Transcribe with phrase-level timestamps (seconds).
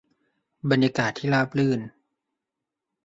[0.71, 1.79] บรรยากาศที่ราบรื่น